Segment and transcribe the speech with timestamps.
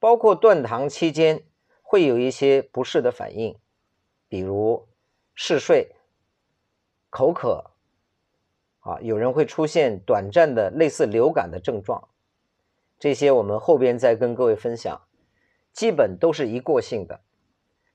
[0.00, 1.44] 包括断糖期间
[1.82, 3.56] 会有一些不适的反应，
[4.28, 4.88] 比如
[5.34, 5.94] 嗜睡、
[7.10, 7.70] 口渴，
[8.80, 12.08] 啊，有人会出现短暂的类似流感的症状，
[12.98, 15.02] 这些我们后边再跟各位分享，
[15.72, 17.20] 基本都是一过性的，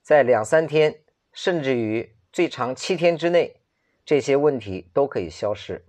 [0.02, 1.02] 在两三天，
[1.34, 3.62] 甚至于最长七天之内，
[4.06, 5.84] 这些问题都可以消失。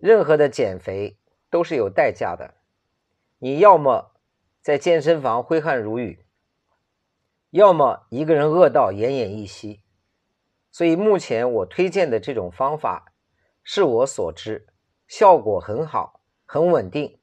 [0.00, 1.16] 任何的减肥
[1.48, 2.52] 都是有代价的，
[3.38, 4.13] 你要么
[4.64, 6.24] 在健身房挥汗如雨，
[7.50, 9.82] 要么一个人饿到奄奄一息。
[10.72, 13.12] 所以目前我推荐的这种方法，
[13.62, 14.66] 是我所知
[15.06, 17.20] 效果很好、很稳定，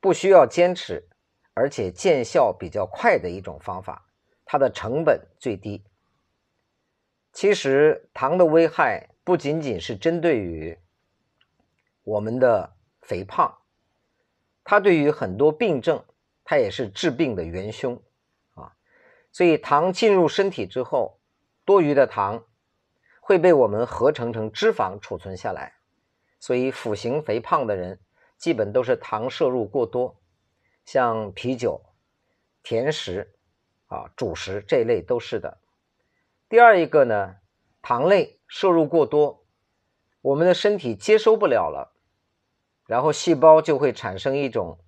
[0.00, 1.10] 不需要坚持，
[1.52, 4.06] 而且见效比较快的一种方法，
[4.46, 5.84] 它的成本最低。
[7.34, 10.78] 其实糖的危害不仅仅是针对于
[12.02, 13.58] 我们的肥胖，
[14.64, 16.02] 它对于很多病症，
[16.48, 18.00] 它也是治病的元凶
[18.54, 18.72] 啊。
[19.30, 21.20] 所以糖进入身体之后，
[21.66, 22.42] 多余的糖。
[23.20, 25.74] 会被我们合成成脂肪储存下来，
[26.40, 28.00] 所以腹型肥胖的人
[28.38, 30.18] 基本都是糖摄入过多，
[30.86, 31.78] 像啤酒、
[32.62, 33.34] 甜食
[33.88, 35.58] 啊、主食这一类都是的。
[36.48, 37.36] 第二一个呢，
[37.82, 39.44] 糖类摄入过多，
[40.22, 41.92] 我们的身体接收不了了，
[42.86, 44.78] 然后细胞就会产生一种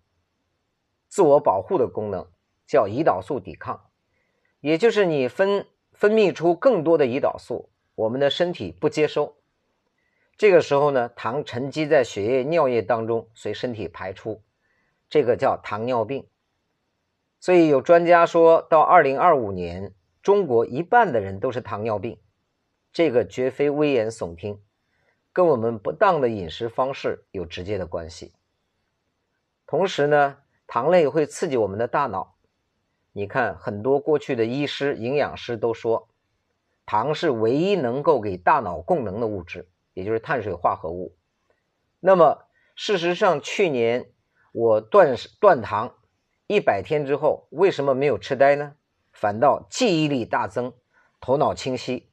[1.11, 2.27] 自我保护的功能，
[2.67, 3.91] 叫胰岛素抵抗，
[4.61, 7.69] 也就是你分分泌出更多的胰岛素。
[7.97, 9.37] 我们的身体不接收，
[10.39, 14.41] 这个时候呢，糖沉积在血液、尿液当中，随身体排出，
[15.11, 16.27] 这个叫糖尿病。
[17.41, 22.19] 所以有专家说到，二零二五年中国一半的人都是糖尿病，
[22.93, 24.63] 这个绝非危言耸听，
[25.33, 28.33] 跟我们不当的饮食方式有直接的关系。
[29.67, 30.39] 同时呢，
[30.73, 32.37] 糖类会刺激我们的大脑。
[33.11, 36.07] 你看，很多过去的医师、营养师都说。
[36.87, 41.17] 糖是唯一能够给大脑供能的物质，也就是碳水化合物。
[41.99, 42.45] 那么，
[42.77, 44.13] 事实上，去年
[44.53, 45.97] 我断断糖
[46.47, 48.75] 一百天之后，为什么没有痴呆呢？
[49.13, 50.73] 反倒记忆力大增，
[51.21, 52.09] 头脑清晰。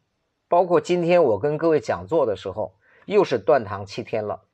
[0.47, 2.73] 包括今天我跟各位讲座的时候，
[3.05, 4.45] 又是断糖七天了。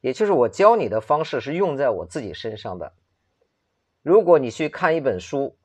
[0.00, 2.92] 也就是我教你的方式是用在我自己身上的。
[4.02, 5.56] 如果你去看一本书，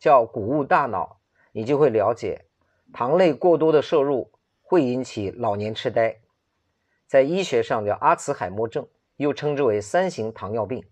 [0.00, 1.20] 叫《谷物大脑》，
[1.52, 2.46] 你就会了解。
[2.92, 4.32] 糖类过多的摄入
[4.62, 6.20] 会引起老年痴呆，
[7.06, 10.84] 在医学上叫阿茨海默症，又称之为三型糖尿病。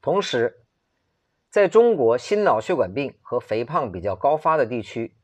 [0.00, 0.64] 同时，
[1.50, 5.14] 在中国心脑血管病和肥胖比较高发的地区，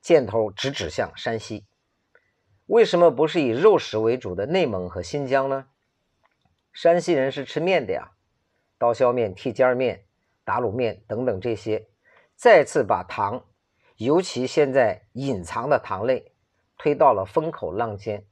[0.00, 1.66] 箭头直指向山西。
[2.66, 5.66] 为什么不是以肉食为主的内蒙和新疆呢？
[6.72, 8.12] 山西人是吃面的呀，
[8.84, 10.04] 刀削面、剔尖面、
[10.44, 11.88] 打卤面等等这些，
[12.36, 13.46] 再次把糖。
[13.96, 16.34] 尤其现在隐藏的糖类
[16.76, 18.26] 推到了风口浪尖，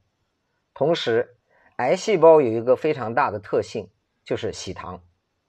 [0.75, 1.39] 同时
[1.77, 3.89] 癌细胞有一个非常大的特性，
[4.23, 5.03] 就是喜糖。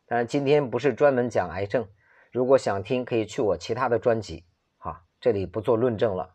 [0.06, 1.86] 当然今天不是专门讲癌症，
[2.32, 4.46] 如果想听可以去我其他的专辑，
[4.78, 6.34] 哈，这里不做论证了。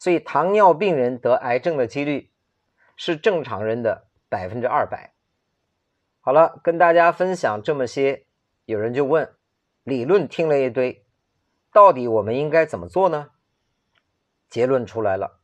[0.00, 2.32] 所以糖尿病人得癌症的几率
[2.96, 5.14] 是正常人的百分之二百。
[6.22, 8.26] 好了，跟大家分享这么些，
[8.66, 9.34] 有人就问，
[9.84, 11.06] 理论听了一堆。
[11.72, 13.30] 到底我们应该怎么做呢？
[14.48, 15.40] 结论出来了，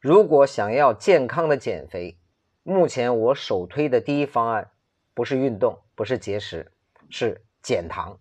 [0.00, 2.18] 如果想要健康的减肥，
[2.62, 4.72] 目前我首推的第一方案
[5.14, 6.72] 不是运动，不是节食，
[7.08, 8.20] 是减糖，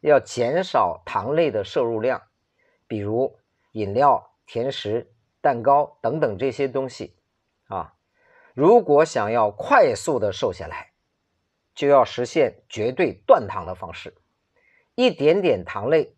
[0.00, 2.20] 要减少糖类的摄入量，
[2.88, 3.38] 比如
[3.72, 7.14] 饮料、甜食、蛋糕等等这些东西
[7.68, 7.94] 啊。
[8.54, 10.92] 如果想要快速的瘦下来，
[11.74, 14.14] 就要实现绝对断糖的方式，
[14.94, 16.14] 一点点糖类。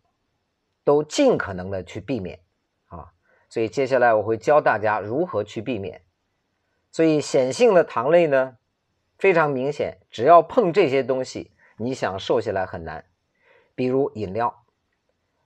[0.85, 2.41] 都尽可能的去避免
[2.87, 3.13] 啊，
[3.47, 6.01] 所以接下来我会教大家如何去避免。
[6.91, 8.57] 所以显性的糖类呢，
[9.17, 13.05] 非常明显，只要碰这些东西，你想瘦下来很难。
[13.75, 14.65] 比如饮料，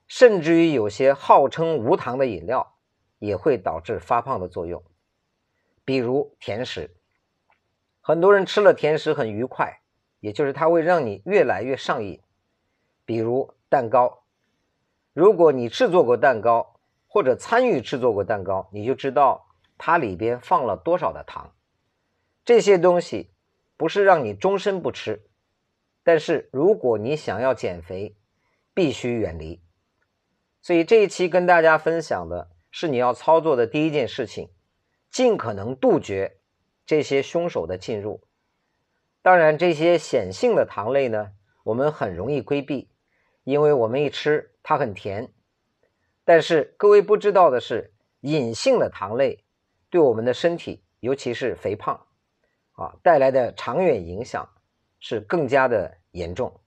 [0.08, 2.74] 甚至于有些号称无糖的饮料，
[3.20, 4.82] 也会导致发胖的作用。
[5.88, 6.94] 比如甜食，
[8.02, 9.80] 很多人吃了甜食很愉快，
[10.20, 12.20] 也就是它会让你越来越上瘾。
[13.06, 14.22] 比如蛋糕。
[15.14, 19.46] 如果你制作过蛋糕，或者参与制作过蛋糕，你就知道
[19.78, 21.54] 它里边放了多少的糖。
[22.44, 23.30] 这些东西
[23.78, 25.24] 不是让你终身不吃，
[26.02, 28.14] 但是如果你想要减肥，
[28.74, 29.62] 必须远离。
[30.60, 34.50] 所以这一期跟大家分享的是你要操作的第一件事情，
[35.10, 36.38] 尽可能杜绝
[36.86, 38.22] 这些凶手的进入。
[39.20, 41.32] 当然，这些显性的糖类呢，
[41.64, 42.88] 我们很容易规避，
[43.44, 45.32] 因为我们一吃它很甜。
[46.24, 49.44] 但是各位不知道的是，隐性的糖类
[49.90, 52.06] 对我们的身体，尤其是肥胖
[52.72, 54.48] 啊带来的长远影响
[54.98, 56.60] 是更加的严重。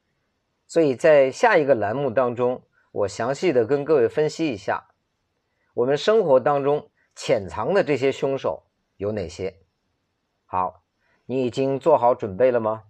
[0.68, 4.90] 所以在下一个栏目当中，我详细的跟各位分析一下，
[5.74, 8.64] 我们生活当中潜藏的这些凶手
[8.98, 9.60] 有哪些。
[10.46, 10.84] 好，
[11.26, 12.84] 你已经做好准备了吗？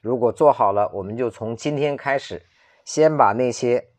[0.00, 2.46] 如果做好了，我们就从今天开始，
[2.84, 3.90] 先把那些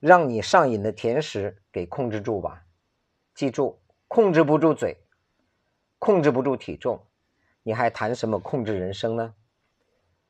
[0.00, 2.64] 让你上瘾的甜食给控制住吧。
[3.34, 4.96] 记住，控制不住嘴，
[5.98, 7.06] 控制不住体重，
[7.62, 9.34] 你还谈什么控制人生呢？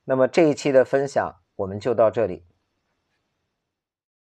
[0.04, 2.44] 那么这一期的分享我们就到这里。